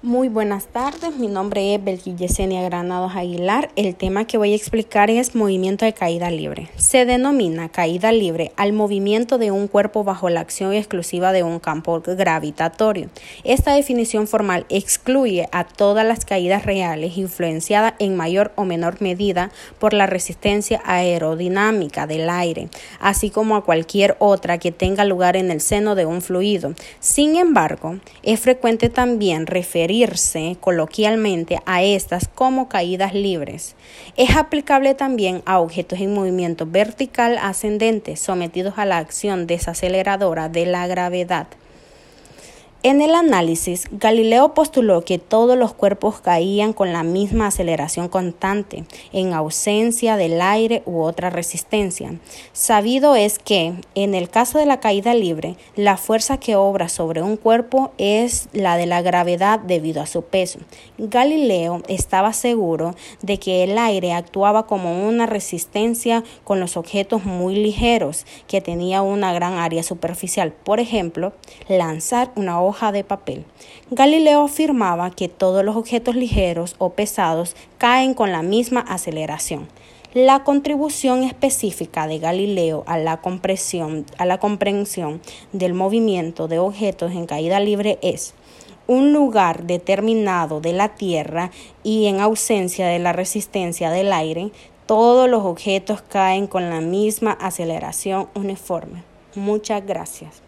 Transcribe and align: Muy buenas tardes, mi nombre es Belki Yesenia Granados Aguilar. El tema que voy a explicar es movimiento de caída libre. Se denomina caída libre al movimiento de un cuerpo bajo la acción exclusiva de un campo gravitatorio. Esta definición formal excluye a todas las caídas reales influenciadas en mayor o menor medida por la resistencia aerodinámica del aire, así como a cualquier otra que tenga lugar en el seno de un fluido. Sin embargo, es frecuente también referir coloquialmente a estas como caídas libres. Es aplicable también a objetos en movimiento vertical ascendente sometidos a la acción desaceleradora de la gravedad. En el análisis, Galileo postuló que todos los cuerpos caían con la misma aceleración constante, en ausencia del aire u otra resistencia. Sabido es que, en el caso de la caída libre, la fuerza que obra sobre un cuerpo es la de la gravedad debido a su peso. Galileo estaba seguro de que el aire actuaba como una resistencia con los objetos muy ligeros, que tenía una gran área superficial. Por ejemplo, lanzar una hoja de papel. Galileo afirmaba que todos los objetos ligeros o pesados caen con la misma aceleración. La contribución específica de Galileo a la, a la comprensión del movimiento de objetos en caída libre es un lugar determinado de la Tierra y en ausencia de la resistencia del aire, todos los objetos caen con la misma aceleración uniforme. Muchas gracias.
Muy 0.00 0.28
buenas 0.28 0.66
tardes, 0.66 1.16
mi 1.16 1.26
nombre 1.26 1.74
es 1.74 1.82
Belki 1.82 2.14
Yesenia 2.14 2.62
Granados 2.62 3.16
Aguilar. 3.16 3.70
El 3.74 3.96
tema 3.96 4.26
que 4.26 4.38
voy 4.38 4.52
a 4.52 4.54
explicar 4.54 5.10
es 5.10 5.34
movimiento 5.34 5.84
de 5.84 5.92
caída 5.92 6.30
libre. 6.30 6.70
Se 6.76 7.04
denomina 7.04 7.68
caída 7.68 8.12
libre 8.12 8.52
al 8.54 8.72
movimiento 8.72 9.38
de 9.38 9.50
un 9.50 9.66
cuerpo 9.66 10.04
bajo 10.04 10.30
la 10.30 10.38
acción 10.38 10.72
exclusiva 10.72 11.32
de 11.32 11.42
un 11.42 11.58
campo 11.58 12.00
gravitatorio. 12.00 13.10
Esta 13.42 13.74
definición 13.74 14.28
formal 14.28 14.66
excluye 14.68 15.48
a 15.50 15.64
todas 15.64 16.06
las 16.06 16.24
caídas 16.24 16.64
reales 16.64 17.18
influenciadas 17.18 17.94
en 17.98 18.14
mayor 18.14 18.52
o 18.54 18.64
menor 18.64 19.02
medida 19.02 19.50
por 19.80 19.94
la 19.94 20.06
resistencia 20.06 20.80
aerodinámica 20.84 22.06
del 22.06 22.30
aire, 22.30 22.68
así 23.00 23.30
como 23.30 23.56
a 23.56 23.64
cualquier 23.64 24.14
otra 24.20 24.58
que 24.58 24.70
tenga 24.70 25.04
lugar 25.04 25.36
en 25.36 25.50
el 25.50 25.60
seno 25.60 25.96
de 25.96 26.06
un 26.06 26.22
fluido. 26.22 26.74
Sin 27.00 27.34
embargo, 27.34 27.98
es 28.22 28.38
frecuente 28.38 28.90
también 28.90 29.48
referir 29.48 29.87
coloquialmente 30.60 31.60
a 31.66 31.82
estas 31.82 32.28
como 32.28 32.68
caídas 32.68 33.14
libres. 33.14 33.74
Es 34.16 34.36
aplicable 34.36 34.94
también 34.94 35.42
a 35.46 35.60
objetos 35.60 36.00
en 36.00 36.14
movimiento 36.14 36.66
vertical 36.66 37.38
ascendente 37.38 38.16
sometidos 38.16 38.74
a 38.76 38.84
la 38.84 38.98
acción 38.98 39.46
desaceleradora 39.46 40.48
de 40.48 40.66
la 40.66 40.86
gravedad. 40.86 41.48
En 42.84 43.00
el 43.00 43.16
análisis, 43.16 43.88
Galileo 43.90 44.54
postuló 44.54 45.04
que 45.04 45.18
todos 45.18 45.58
los 45.58 45.74
cuerpos 45.74 46.20
caían 46.20 46.72
con 46.72 46.92
la 46.92 47.02
misma 47.02 47.48
aceleración 47.48 48.08
constante, 48.08 48.84
en 49.12 49.32
ausencia 49.32 50.16
del 50.16 50.40
aire 50.40 50.84
u 50.86 51.00
otra 51.00 51.28
resistencia. 51.28 52.14
Sabido 52.52 53.16
es 53.16 53.40
que, 53.40 53.74
en 53.96 54.14
el 54.14 54.30
caso 54.30 54.58
de 54.58 54.66
la 54.66 54.78
caída 54.78 55.12
libre, 55.12 55.56
la 55.74 55.96
fuerza 55.96 56.38
que 56.38 56.54
obra 56.54 56.88
sobre 56.88 57.20
un 57.20 57.36
cuerpo 57.36 57.90
es 57.98 58.48
la 58.52 58.76
de 58.76 58.86
la 58.86 59.02
gravedad 59.02 59.58
debido 59.58 60.00
a 60.00 60.06
su 60.06 60.22
peso. 60.22 60.60
Galileo 60.98 61.82
estaba 61.88 62.32
seguro 62.32 62.94
de 63.22 63.40
que 63.40 63.64
el 63.64 63.76
aire 63.76 64.12
actuaba 64.12 64.68
como 64.68 65.04
una 65.04 65.26
resistencia 65.26 66.22
con 66.44 66.60
los 66.60 66.76
objetos 66.76 67.24
muy 67.24 67.56
ligeros, 67.56 68.24
que 68.46 68.60
tenía 68.60 69.02
una 69.02 69.32
gran 69.32 69.54
área 69.54 69.82
superficial. 69.82 70.52
Por 70.52 70.78
ejemplo, 70.78 71.32
lanzar 71.66 72.30
una 72.36 72.62
hoja 72.68 72.68
de 72.92 73.02
papel. 73.02 73.44
Galileo 73.90 74.44
afirmaba 74.44 75.10
que 75.10 75.28
todos 75.28 75.64
los 75.64 75.76
objetos 75.76 76.14
ligeros 76.14 76.76
o 76.78 76.90
pesados 76.90 77.56
caen 77.76 78.14
con 78.14 78.30
la 78.30 78.42
misma 78.42 78.80
aceleración. 78.80 79.68
La 80.14 80.44
contribución 80.44 81.24
específica 81.24 82.06
de 82.06 82.18
Galileo 82.18 82.84
a 82.86 82.96
la, 82.96 83.20
a 84.18 84.24
la 84.26 84.38
comprensión 84.38 85.20
del 85.52 85.74
movimiento 85.74 86.48
de 86.48 86.60
objetos 86.60 87.12
en 87.12 87.26
caída 87.26 87.60
libre 87.60 87.98
es 88.00 88.34
un 88.86 89.12
lugar 89.12 89.64
determinado 89.64 90.60
de 90.60 90.72
la 90.72 90.94
Tierra 90.94 91.50
y 91.82 92.06
en 92.06 92.20
ausencia 92.20 92.86
de 92.86 93.00
la 93.00 93.12
resistencia 93.12 93.90
del 93.90 94.12
aire, 94.12 94.50
todos 94.86 95.28
los 95.28 95.44
objetos 95.44 96.00
caen 96.00 96.46
con 96.46 96.70
la 96.70 96.80
misma 96.80 97.32
aceleración 97.32 98.28
uniforme. 98.34 99.02
Muchas 99.34 99.84
gracias. 99.84 100.47